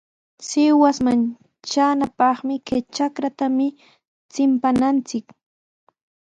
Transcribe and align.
Sihuasman 0.47 1.21
traanapaqmi 1.65 2.55
kay 2.67 2.81
chakatami 2.95 3.67
chimpananchik. 4.31 5.25